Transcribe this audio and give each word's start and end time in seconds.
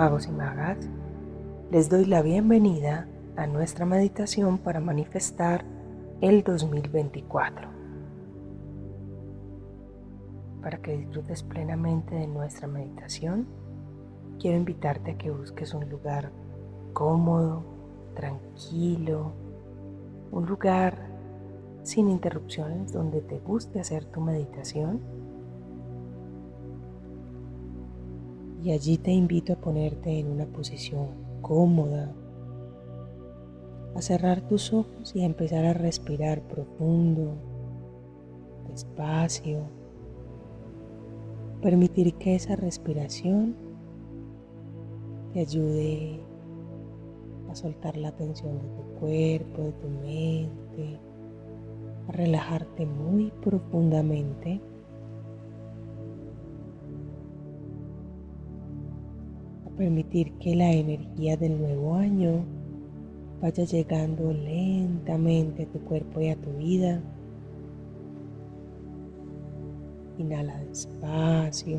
Magos 0.00 0.28
y 0.28 0.30
magas, 0.30 0.78
les 1.70 1.90
doy 1.90 2.06
la 2.06 2.22
bienvenida 2.22 3.06
a 3.36 3.46
nuestra 3.46 3.84
meditación 3.84 4.56
para 4.56 4.80
manifestar 4.80 5.62
el 6.22 6.42
2024. 6.42 7.68
Para 10.62 10.78
que 10.78 10.96
disfrutes 10.96 11.42
plenamente 11.42 12.14
de 12.14 12.26
nuestra 12.26 12.66
meditación, 12.66 13.46
quiero 14.38 14.56
invitarte 14.56 15.10
a 15.10 15.18
que 15.18 15.30
busques 15.30 15.74
un 15.74 15.90
lugar 15.90 16.32
cómodo, 16.94 17.62
tranquilo, 18.14 19.32
un 20.32 20.46
lugar 20.46 20.96
sin 21.82 22.08
interrupciones 22.08 22.90
donde 22.90 23.20
te 23.20 23.38
guste 23.38 23.80
hacer 23.80 24.06
tu 24.06 24.22
meditación. 24.22 25.19
Y 28.62 28.72
allí 28.72 28.98
te 28.98 29.10
invito 29.10 29.54
a 29.54 29.56
ponerte 29.56 30.18
en 30.18 30.28
una 30.28 30.46
posición 30.46 31.08
cómoda, 31.40 32.14
a 33.94 34.02
cerrar 34.02 34.42
tus 34.42 34.72
ojos 34.72 35.16
y 35.16 35.22
a 35.22 35.26
empezar 35.26 35.64
a 35.64 35.72
respirar 35.72 36.42
profundo, 36.42 37.36
despacio. 38.68 39.60
Permitir 41.62 42.14
que 42.14 42.34
esa 42.34 42.56
respiración 42.56 43.56
te 45.32 45.40
ayude 45.40 46.20
a 47.50 47.54
soltar 47.54 47.96
la 47.96 48.12
tensión 48.12 48.58
de 48.58 48.68
tu 48.68 48.82
cuerpo, 49.00 49.62
de 49.62 49.72
tu 49.72 49.88
mente, 49.88 50.98
a 52.08 52.12
relajarte 52.12 52.86
muy 52.86 53.32
profundamente. 53.42 54.60
Permitir 59.80 60.34
que 60.34 60.54
la 60.54 60.70
energía 60.70 61.38
del 61.38 61.58
nuevo 61.58 61.94
año 61.94 62.44
vaya 63.40 63.64
llegando 63.64 64.30
lentamente 64.30 65.62
a 65.62 65.72
tu 65.72 65.78
cuerpo 65.80 66.20
y 66.20 66.28
a 66.28 66.36
tu 66.36 66.50
vida. 66.58 67.00
Inhala 70.18 70.62
despacio. 70.64 71.78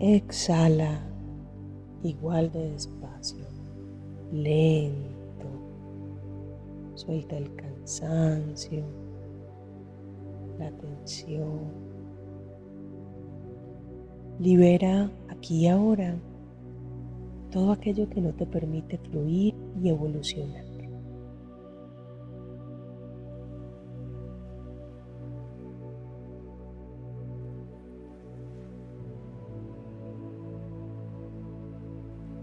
Exhala 0.00 1.00
igual 2.02 2.52
de 2.52 2.72
despacio, 2.72 3.46
lento. 4.32 5.48
Suelta 6.94 7.38
el 7.38 7.54
cansancio, 7.54 8.84
la 10.58 10.70
tensión. 10.72 11.83
Libera 14.38 15.10
aquí 15.28 15.60
y 15.60 15.68
ahora 15.68 16.16
todo 17.50 17.70
aquello 17.70 18.08
que 18.10 18.20
no 18.20 18.32
te 18.34 18.46
permite 18.46 18.98
fluir 18.98 19.54
y 19.80 19.88
evolucionar. 19.88 20.64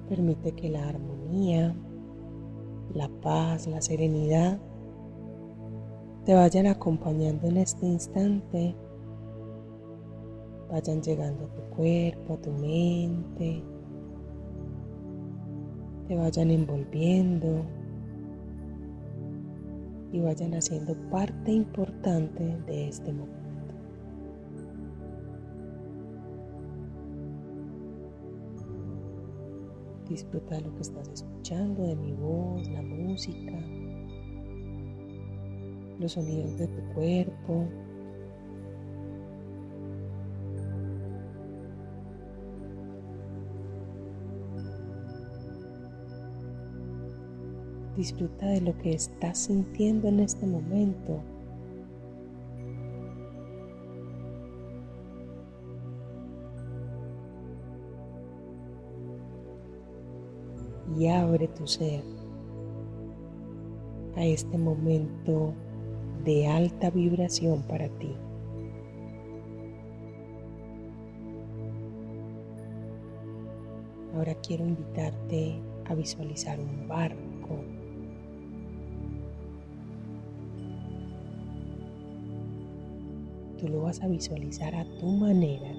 Permite 0.07 0.51
que 0.53 0.69
la 0.69 0.87
armonía, 0.87 1.75
la 2.93 3.09
paz, 3.21 3.67
la 3.67 3.81
serenidad 3.81 4.59
te 6.25 6.33
vayan 6.35 6.67
acompañando 6.67 7.47
en 7.47 7.57
este 7.57 7.85
instante, 7.85 8.75
vayan 10.71 11.01
llegando 11.01 11.45
a 11.45 11.49
tu 11.49 11.61
cuerpo, 11.75 12.35
a 12.35 12.37
tu 12.37 12.51
mente, 12.51 13.61
te 16.07 16.15
vayan 16.15 16.49
envolviendo 16.49 17.65
y 20.13 20.21
vayan 20.21 20.53
haciendo 20.53 20.95
parte 21.09 21.51
importante 21.51 22.57
de 22.67 22.87
este 22.87 23.11
momento. 23.11 23.41
Disfruta 30.07 30.59
lo 30.61 30.73
que 30.75 30.81
estás 30.81 31.09
escuchando, 31.09 31.83
de 31.83 31.95
mi 31.95 32.13
voz, 32.13 32.67
la 32.69 32.81
música, 32.81 33.57
los 35.99 36.13
sonidos 36.13 36.57
de 36.57 36.67
tu 36.67 36.93
cuerpo. 36.93 37.67
Disfruta 47.95 48.45
de 48.47 48.61
lo 48.61 48.77
que 48.77 48.93
estás 48.93 49.37
sintiendo 49.37 50.07
en 50.07 50.21
este 50.21 50.47
momento. 50.47 51.21
Y 60.97 61.07
abre 61.07 61.47
tu 61.47 61.67
ser 61.67 62.03
a 64.15 64.25
este 64.25 64.57
momento 64.57 65.53
de 66.23 66.47
alta 66.47 66.89
vibración 66.89 67.63
para 67.63 67.89
ti. 67.97 68.15
Ahora 74.13 74.35
quiero 74.35 74.65
invitarte 74.65 75.59
a 75.85 75.95
visualizar 75.95 76.59
un 76.59 76.87
barco 76.87 77.80
tú 83.61 83.69
lo 83.69 83.83
vas 83.83 84.01
a 84.01 84.07
visualizar 84.07 84.73
a 84.73 84.85
tu 84.97 85.05
manera. 85.05 85.71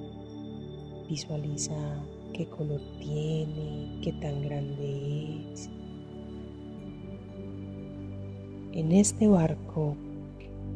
Visualiza 1.08 1.74
qué 2.32 2.46
color 2.46 2.80
tiene, 3.00 3.98
qué 4.02 4.12
tan 4.12 4.40
grande 4.42 5.52
es. 5.52 5.68
En 8.72 8.92
este 8.92 9.26
barco 9.26 9.96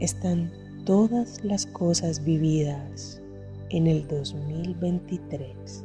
están 0.01 0.53
todas 0.85 1.43
las 1.45 1.65
cosas 1.67 2.25
vividas 2.25 3.23
en 3.71 3.87
el 3.87 4.07
2023. 4.09 5.85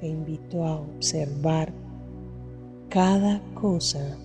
Te 0.00 0.08
invito 0.08 0.64
a 0.64 0.80
observar 0.80 1.83
cada 2.94 3.42
cosa 3.54 4.16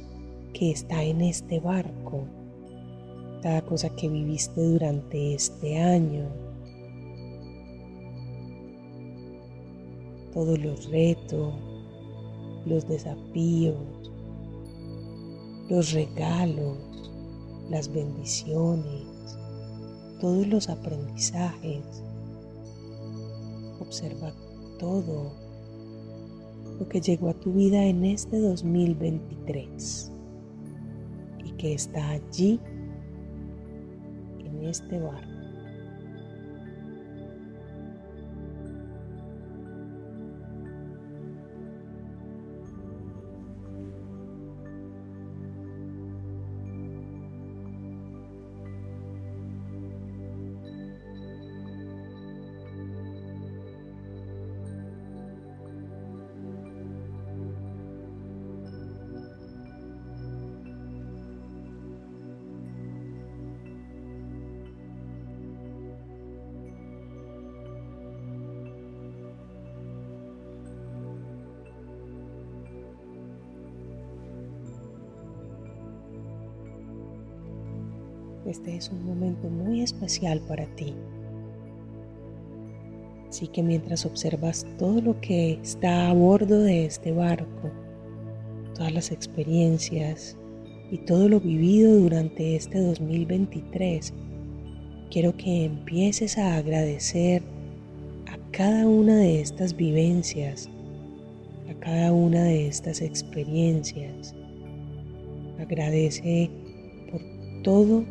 que 0.54 0.70
está 0.70 1.02
en 1.02 1.22
este 1.22 1.60
barco, 1.60 2.28
cada 3.42 3.64
cosa 3.64 3.90
que 3.96 4.08
viviste 4.08 4.62
durante 4.62 5.34
este 5.34 5.80
año, 5.80 6.30
todos 10.32 10.60
los 10.60 10.86
retos, 10.92 11.52
los 12.68 12.88
desafíos, 12.88 13.76
los 15.68 15.92
regalos, 15.92 16.78
las 17.72 17.92
bendiciones, 17.92 19.08
todos 20.22 20.46
los 20.46 20.70
aprendizajes. 20.70 22.04
Observa 23.80 24.32
todo 24.78 25.49
lo 26.80 26.88
que 26.88 27.02
llegó 27.02 27.30
a 27.30 27.34
tu 27.34 27.52
vida 27.54 27.84
en 27.86 28.06
este 28.06 28.40
2023 28.40 30.12
y 31.44 31.52
que 31.52 31.74
está 31.74 32.10
allí 32.10 32.60
en 34.40 34.66
este 34.66 35.00
barco. 35.00 35.39
Este 78.50 78.76
es 78.76 78.90
un 78.90 79.06
momento 79.06 79.50
muy 79.50 79.82
especial 79.82 80.42
para 80.42 80.66
ti. 80.76 80.94
Así 83.30 83.48
que 83.48 83.62
mientras 83.62 84.06
observas 84.06 84.66
todo 84.80 85.02
lo 85.02 85.22
que 85.22 85.60
está 85.62 86.10
a 86.10 86.14
bordo 86.14 86.62
de 86.62 86.86
este 86.86 87.12
barco, 87.12 87.70
todas 88.74 88.92
las 88.92 89.12
experiencias 89.12 90.36
y 90.92 90.98
todo 90.98 91.30
lo 91.30 91.40
vivido 91.40 91.96
durante 91.96 92.56
este 92.56 92.80
2023, 92.80 94.14
quiero 95.12 95.38
que 95.38 95.66
empieces 95.66 96.40
a 96.40 96.58
agradecer 96.58 97.44
a 98.26 98.38
cada 98.52 98.88
una 98.88 99.18
de 99.18 99.42
estas 99.42 99.76
vivencias, 99.76 100.68
a 101.70 101.80
cada 101.80 102.12
una 102.12 102.44
de 102.46 102.68
estas 102.68 103.02
experiencias. 103.02 104.34
Agradece 105.60 106.50
por 107.12 107.22
todo 107.62 108.04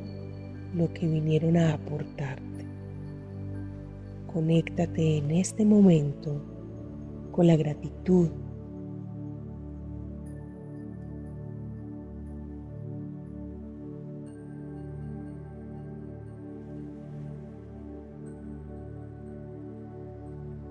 lo 0.74 0.92
que 0.92 1.06
vinieron 1.06 1.56
a 1.56 1.74
aportarte. 1.74 2.66
Conéctate 4.32 5.18
en 5.18 5.30
este 5.30 5.64
momento 5.64 6.42
con 7.32 7.46
la 7.46 7.56
gratitud 7.56 8.28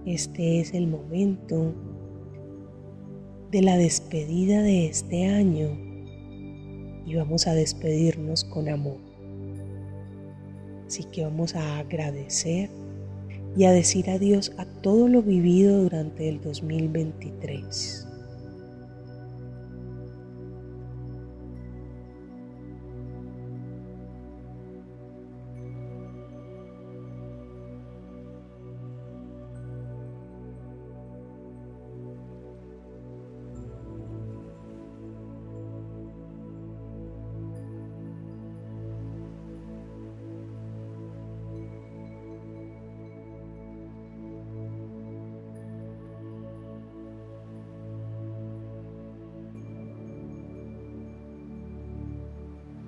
Este 0.08 0.62
es 0.62 0.74
el 0.74 0.88
momento 0.88 1.74
de 3.52 3.62
la 3.62 3.76
despedida 3.76 4.62
de 4.62 4.88
este 4.88 5.26
año 5.26 5.68
y 7.06 7.14
vamos 7.14 7.46
a 7.46 7.54
despedirnos 7.54 8.46
con 8.46 8.70
amor. 8.70 9.07
Así 10.88 11.04
que 11.04 11.24
vamos 11.24 11.54
a 11.56 11.80
agradecer 11.80 12.70
y 13.58 13.66
a 13.66 13.72
decir 13.72 14.10
adiós 14.10 14.54
a 14.58 14.66
todo 14.66 15.10
lo 15.10 15.22
vivido 15.22 15.84
durante 15.84 16.30
el 16.30 16.40
2023. 16.42 18.07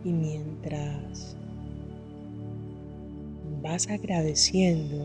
Y 0.09 0.11
mientras 0.11 1.37
vas 3.61 3.87
agradeciendo, 3.87 4.97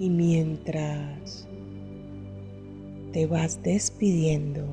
y 0.00 0.10
mientras 0.10 1.46
te 3.12 3.24
vas 3.28 3.62
despidiendo, 3.62 4.66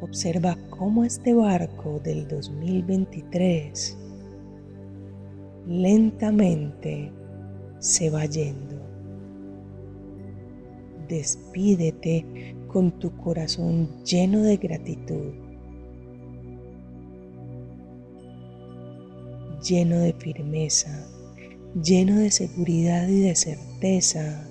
observa 0.00 0.56
cómo 0.70 1.04
este 1.04 1.34
barco 1.34 2.00
del 2.02 2.26
2023 2.26 3.98
lentamente 5.66 7.12
se 7.80 8.08
va 8.08 8.24
yendo 8.24 8.89
despídete 11.10 12.54
con 12.68 12.92
tu 12.92 13.10
corazón 13.16 13.88
lleno 14.04 14.42
de 14.42 14.56
gratitud, 14.56 15.32
lleno 19.62 19.98
de 19.98 20.12
firmeza, 20.12 21.04
lleno 21.82 22.20
de 22.20 22.30
seguridad 22.30 23.08
y 23.08 23.20
de 23.20 23.34
certeza 23.34 24.48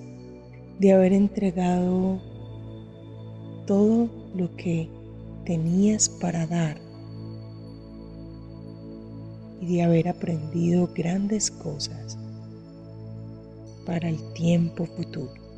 de 0.80 0.92
haber 0.92 1.14
entregado 1.14 2.22
todo 3.66 4.10
lo 4.36 4.54
que 4.58 4.90
tenías 5.46 6.10
para 6.10 6.46
dar 6.46 6.80
y 9.62 9.76
de 9.76 9.84
haber 9.84 10.10
aprendido 10.10 10.90
grandes 10.94 11.50
cosas 11.50 12.18
para 13.86 14.10
el 14.10 14.34
tiempo 14.34 14.86
futuro. 14.86 15.49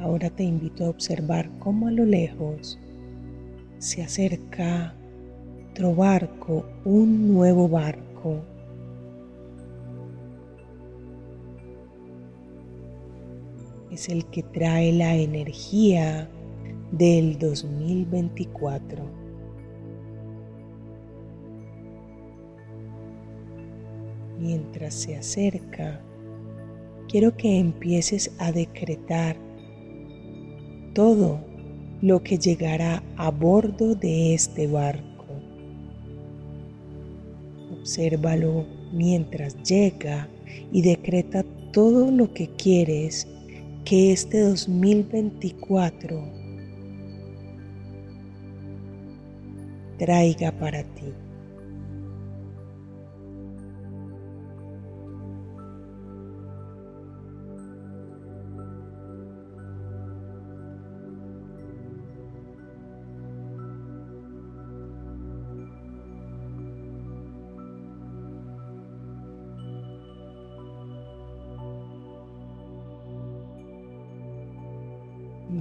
Ahora 0.00 0.30
te 0.30 0.44
invito 0.44 0.86
a 0.86 0.88
observar 0.88 1.50
cómo 1.58 1.88
a 1.88 1.90
lo 1.90 2.06
lejos 2.06 2.78
se 3.78 4.02
acerca 4.02 4.94
otro 5.70 5.94
barco, 5.94 6.64
un 6.86 7.28
nuevo 7.34 7.68
barco. 7.68 8.40
Es 13.90 14.08
el 14.08 14.24
que 14.26 14.42
trae 14.42 14.90
la 14.92 15.14
energía 15.16 16.30
del 16.92 17.38
2024. 17.38 19.04
Mientras 24.38 24.94
se 24.94 25.16
acerca, 25.16 26.00
quiero 27.06 27.36
que 27.36 27.58
empieces 27.58 28.32
a 28.38 28.50
decretar 28.50 29.49
todo 30.94 31.40
lo 32.02 32.22
que 32.22 32.38
llegará 32.38 33.02
a 33.16 33.30
bordo 33.30 33.94
de 33.94 34.34
este 34.34 34.66
barco. 34.66 35.26
Obsérvalo 37.72 38.66
mientras 38.92 39.56
llega 39.62 40.28
y 40.72 40.82
decreta 40.82 41.44
todo 41.72 42.10
lo 42.10 42.32
que 42.32 42.48
quieres 42.56 43.28
que 43.84 44.12
este 44.12 44.40
2024 44.40 46.22
traiga 49.98 50.52
para 50.52 50.82
ti. 50.82 51.12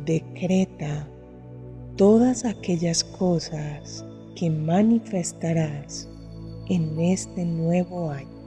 Decreta 0.09 1.07
todas 1.95 2.43
aquellas 2.43 3.03
cosas 3.03 4.03
que 4.35 4.49
manifestarás 4.49 6.09
en 6.67 6.99
este 6.99 7.45
nuevo 7.45 8.09
año. 8.09 8.38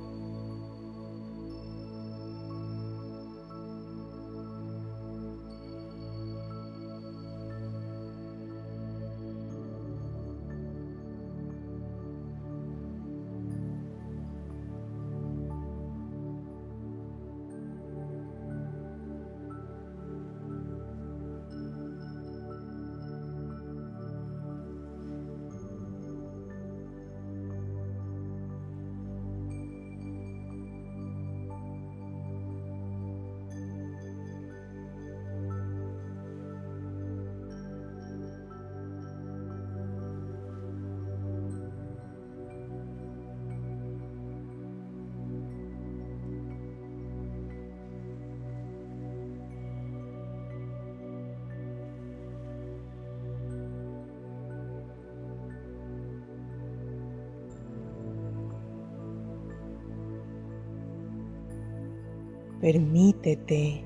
Permítete 62.62 63.82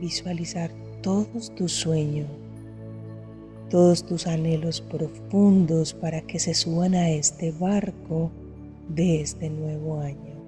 visualizar 0.00 0.70
todos 1.02 1.54
tus 1.54 1.72
sueños, 1.72 2.30
todos 3.68 4.02
tus 4.06 4.26
anhelos 4.26 4.80
profundos 4.80 5.92
para 5.92 6.22
que 6.22 6.38
se 6.38 6.54
suban 6.54 6.94
a 6.94 7.10
este 7.10 7.52
barco 7.52 8.30
de 8.88 9.20
este 9.20 9.50
nuevo 9.50 10.00
año. 10.00 10.38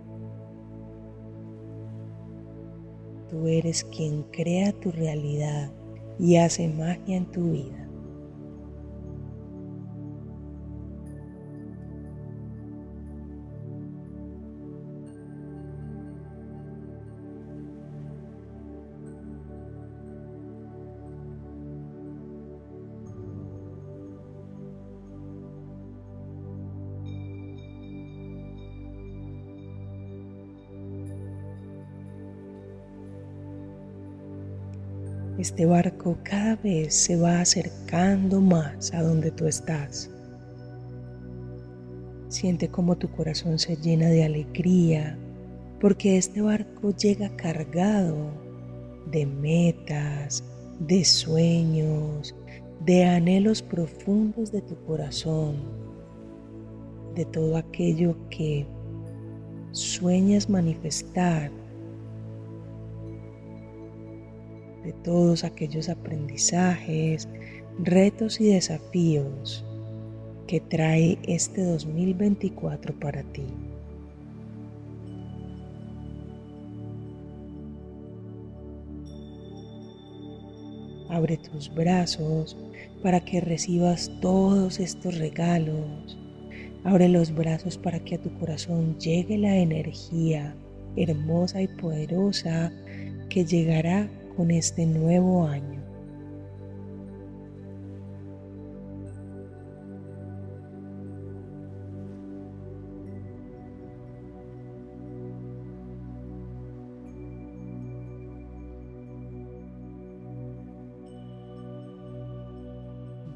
Tú 3.29 3.47
eres 3.47 3.85
quien 3.85 4.23
crea 4.23 4.73
tu 4.73 4.91
realidad 4.91 5.71
y 6.19 6.37
hace 6.37 6.67
magia 6.67 7.19
en 7.19 7.27
tu 7.27 7.51
vida. 7.51 7.90
Este 35.41 35.65
barco 35.65 36.19
cada 36.23 36.57
vez 36.57 36.95
se 36.95 37.17
va 37.17 37.41
acercando 37.41 38.43
más 38.43 38.93
a 38.93 39.01
donde 39.01 39.31
tú 39.31 39.47
estás. 39.47 40.11
Siente 42.29 42.69
cómo 42.69 42.99
tu 42.99 43.11
corazón 43.11 43.59
se 43.59 43.75
llena 43.77 44.09
de 44.09 44.23
alegría 44.23 45.17
porque 45.81 46.19
este 46.19 46.43
barco 46.43 46.95
llega 46.95 47.35
cargado 47.37 48.31
de 49.11 49.25
metas, 49.25 50.45
de 50.79 51.07
sueños, 51.07 52.35
de 52.85 53.05
anhelos 53.07 53.63
profundos 53.63 54.53
de 54.53 54.61
tu 54.61 54.77
corazón, 54.85 55.57
de 57.15 57.25
todo 57.25 57.57
aquello 57.57 58.15
que 58.29 58.67
sueñas 59.73 60.51
manifestar 60.51 61.51
de 64.85 64.93
todos 64.93 65.45
aquellos 65.45 65.89
aprendizajes, 65.89 67.29
retos 67.79 68.41
y 68.41 68.53
desafíos 68.53 69.65
que 70.47 70.61
trae 70.61 71.19
este 71.23 71.63
2024 71.63 72.99
para 72.99 73.23
ti. 73.23 73.47
Abre 81.09 81.37
tus 81.39 81.75
brazos 81.75 82.57
para 83.03 83.21
que 83.21 83.41
recibas 83.41 84.11
todos 84.21 84.79
estos 84.79 85.19
regalos. 85.19 86.19
Abre 86.85 87.09
los 87.09 87.35
brazos 87.35 87.77
para 87.77 87.99
que 88.01 88.15
a 88.15 88.21
tu 88.21 88.31
corazón 88.39 88.99
llegue 88.99 89.37
la 89.37 89.57
energía 89.57 90.55
hermosa 90.97 91.63
y 91.63 91.69
poderosa 91.69 92.73
que 93.29 93.45
llegará 93.45 94.09
con 94.41 94.51
este 94.53 94.87
nuevo 94.87 95.47
año. 95.47 95.83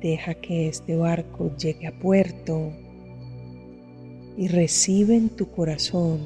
Deja 0.01 0.33
que 0.33 0.69
este 0.69 0.97
barco 0.97 1.55
llegue 1.59 1.87
a 1.87 1.99
puerto 1.99 2.73
y 4.39 4.49
recibe 4.49 5.17
en 5.17 5.29
tu 5.29 5.51
corazón 5.51 6.21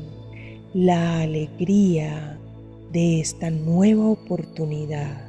la 0.73 1.23
alegría 1.23 2.38
de 2.93 3.21
esta 3.21 3.51
nueva 3.51 4.07
oportunidad. 4.07 5.29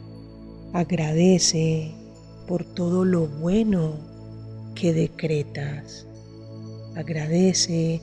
Agradece 0.74 1.92
por 2.48 2.64
todo 2.64 3.06
lo 3.06 3.28
bueno 3.28 4.00
que 4.76 4.94
decretas. 4.94 6.08
Agradece 6.96 8.02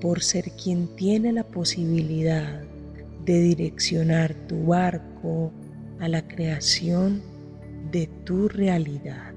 por 0.00 0.22
ser 0.22 0.50
quien 0.52 0.88
tiene 0.96 1.32
la 1.32 1.44
posibilidad 1.44 2.62
de 3.24 3.40
direccionar 3.40 4.34
tu 4.46 4.66
barco 4.66 5.52
a 6.00 6.08
la 6.08 6.26
creación 6.26 7.22
de 7.90 8.06
tu 8.24 8.48
realidad. 8.48 9.35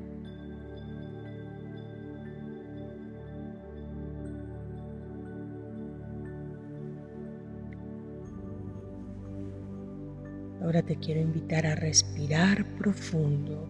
Ahora 10.62 10.82
te 10.82 10.96
quiero 10.98 11.22
invitar 11.22 11.66
a 11.66 11.76
respirar 11.76 12.66
profundo. 12.78 13.68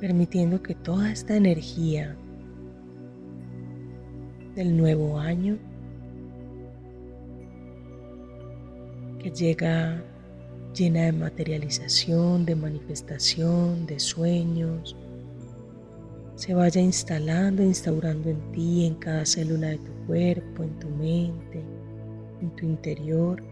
Permitiendo 0.00 0.62
que 0.62 0.74
toda 0.74 1.10
esta 1.10 1.34
energía 1.36 2.16
del 4.54 4.76
nuevo 4.76 5.18
año 5.18 5.58
que 9.18 9.30
llega 9.30 10.04
llena 10.74 11.02
de 11.06 11.12
materialización, 11.12 12.44
de 12.44 12.54
manifestación, 12.54 13.86
de 13.86 13.98
sueños, 13.98 14.96
se 16.36 16.54
vaya 16.54 16.80
instalando, 16.80 17.62
instaurando 17.62 18.28
en 18.28 18.52
ti, 18.52 18.86
en 18.86 18.94
cada 18.96 19.24
célula 19.24 19.68
de 19.68 19.78
tu 19.78 19.92
cuerpo, 20.06 20.64
en 20.64 20.78
tu 20.78 20.88
mente, 20.88 21.62
en 22.40 22.50
tu 22.56 22.66
interior. 22.66 23.42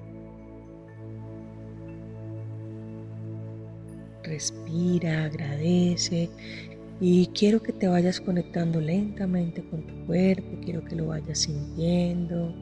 Respira, 4.25 5.25
agradece 5.25 6.31
y 7.01 7.27
quiero 7.29 7.63
que 7.63 7.73
te 7.73 7.89
vayas 7.89 8.21
conectando 8.21 8.81
lentamente 8.81 9.63
con 9.63 9.87
tu 9.87 10.07
cuerpo, 10.07 10.57
quiero 10.65 10.85
que 10.85 10.97
lo 10.97 11.09
vayas 11.09 11.39
sintiendo. 11.39 12.55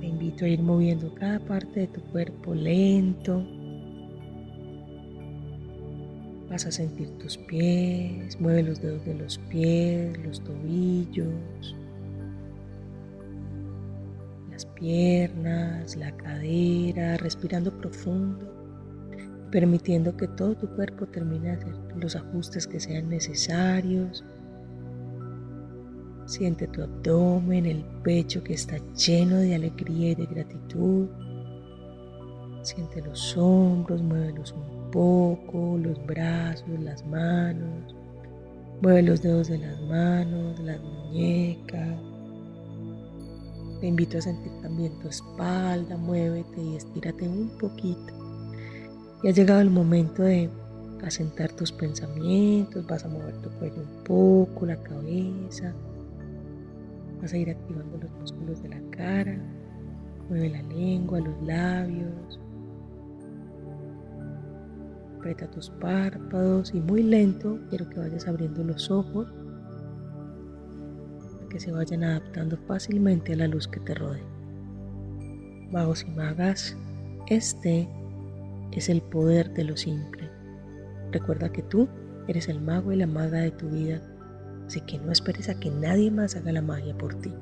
Te 0.00 0.06
invito 0.06 0.44
a 0.44 0.48
ir 0.48 0.62
moviendo 0.62 1.12
cada 1.14 1.38
parte 1.40 1.80
de 1.80 1.86
tu 1.88 2.00
cuerpo 2.10 2.54
lento. 2.54 3.44
Vas 6.54 6.66
a 6.66 6.70
sentir 6.70 7.10
tus 7.18 7.36
pies, 7.36 8.40
mueve 8.40 8.62
los 8.62 8.80
dedos 8.80 9.04
de 9.04 9.14
los 9.14 9.38
pies, 9.50 10.16
los 10.24 10.40
tobillos, 10.44 11.74
las 14.52 14.64
piernas, 14.64 15.96
la 15.96 16.16
cadera, 16.16 17.16
respirando 17.16 17.76
profundo, 17.76 18.54
permitiendo 19.50 20.16
que 20.16 20.28
todo 20.28 20.54
tu 20.54 20.68
cuerpo 20.76 21.06
termine 21.06 21.48
de 21.48 21.52
hacer 21.54 21.74
los 21.96 22.14
ajustes 22.14 22.68
que 22.68 22.78
sean 22.78 23.08
necesarios. 23.08 24.24
Siente 26.26 26.68
tu 26.68 26.82
abdomen, 26.82 27.66
el 27.66 27.84
pecho 28.04 28.44
que 28.44 28.54
está 28.54 28.76
lleno 28.94 29.38
de 29.38 29.56
alegría 29.56 30.12
y 30.12 30.14
de 30.14 30.26
gratitud. 30.26 31.08
Siente 32.62 33.02
los 33.02 33.36
hombros, 33.36 34.00
muévelos 34.00 34.52
un 34.52 34.83
poco 34.94 35.76
los 35.76 36.06
brazos, 36.06 36.68
las 36.80 37.04
manos. 37.06 37.96
Mueve 38.80 39.02
los 39.02 39.22
dedos 39.22 39.48
de 39.48 39.58
las 39.58 39.80
manos, 39.82 40.60
las 40.60 40.80
muñecas. 40.80 41.98
Te 43.80 43.88
invito 43.88 44.18
a 44.18 44.20
sentir 44.20 44.52
también 44.62 44.96
tu 45.00 45.08
espalda, 45.08 45.96
muévete 45.96 46.62
y 46.62 46.76
estírate 46.76 47.28
un 47.28 47.50
poquito. 47.58 48.14
Y 49.24 49.28
ha 49.28 49.32
llegado 49.32 49.60
el 49.60 49.70
momento 49.70 50.22
de 50.22 50.48
asentar 51.02 51.50
tus 51.52 51.72
pensamientos, 51.72 52.86
vas 52.86 53.04
a 53.04 53.08
mover 53.08 53.34
tu 53.42 53.50
cuello 53.58 53.82
un 53.82 54.04
poco, 54.04 54.64
la 54.64 54.80
cabeza, 54.80 55.74
vas 57.20 57.32
a 57.32 57.36
ir 57.36 57.50
activando 57.50 57.98
los 57.98 58.10
músculos 58.20 58.62
de 58.62 58.68
la 58.68 58.80
cara, 58.90 59.36
mueve 60.28 60.50
la 60.50 60.62
lengua, 60.62 61.18
los 61.18 61.42
labios, 61.42 62.38
aprieta 65.24 65.50
tus 65.50 65.70
párpados 65.70 66.74
y 66.74 66.80
muy 66.80 67.02
lento 67.02 67.58
quiero 67.70 67.88
que 67.88 67.98
vayas 67.98 68.28
abriendo 68.28 68.62
los 68.62 68.90
ojos 68.90 69.26
para 71.32 71.48
que 71.48 71.58
se 71.58 71.72
vayan 71.72 72.04
adaptando 72.04 72.58
fácilmente 72.68 73.32
a 73.32 73.36
la 73.36 73.48
luz 73.48 73.66
que 73.66 73.80
te 73.80 73.94
rodea. 73.94 74.22
Magos 75.72 76.04
y 76.06 76.10
magas, 76.10 76.76
Este 77.28 77.88
es 78.72 78.90
el 78.90 79.00
poder 79.00 79.50
de 79.54 79.64
lo 79.64 79.78
simple. 79.78 80.28
Recuerda 81.10 81.50
que 81.50 81.62
tú 81.62 81.88
eres 82.28 82.50
el 82.50 82.60
mago 82.60 82.92
y 82.92 82.96
la 82.96 83.06
maga 83.06 83.38
de 83.38 83.50
tu 83.50 83.70
vida, 83.70 84.02
así 84.66 84.82
que 84.82 84.98
no 84.98 85.10
esperes 85.10 85.48
a 85.48 85.58
que 85.58 85.70
nadie 85.70 86.10
más 86.10 86.36
haga 86.36 86.52
la 86.52 86.60
magia 86.60 86.94
por 86.98 87.14
ti. 87.14 87.32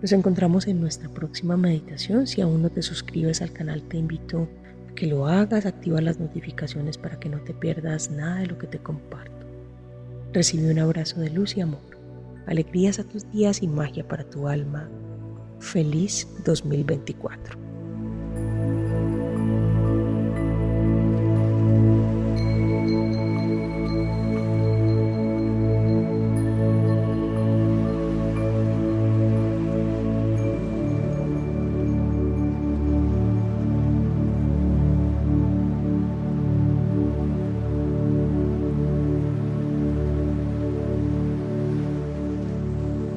Nos 0.00 0.12
encontramos 0.12 0.66
en 0.68 0.80
nuestra 0.80 1.10
próxima 1.10 1.58
meditación. 1.58 2.26
Si 2.26 2.40
aún 2.40 2.62
no 2.62 2.70
te 2.70 2.80
suscribes 2.80 3.42
al 3.42 3.52
canal, 3.52 3.82
te 3.82 3.98
invito 3.98 4.48
que 4.94 5.06
lo 5.06 5.26
hagas, 5.26 5.66
activa 5.66 6.00
las 6.00 6.20
notificaciones 6.20 6.98
para 6.98 7.18
que 7.18 7.28
no 7.28 7.40
te 7.40 7.54
pierdas 7.54 8.10
nada 8.10 8.40
de 8.40 8.46
lo 8.46 8.58
que 8.58 8.66
te 8.66 8.78
comparto. 8.78 9.46
Recibe 10.32 10.70
un 10.70 10.78
abrazo 10.78 11.20
de 11.20 11.30
luz 11.30 11.56
y 11.56 11.60
amor, 11.60 11.80
alegrías 12.46 12.98
a 12.98 13.04
tus 13.04 13.30
días 13.30 13.62
y 13.62 13.68
magia 13.68 14.06
para 14.06 14.24
tu 14.24 14.48
alma. 14.48 14.88
Feliz 15.58 16.28
2024. 16.44 17.69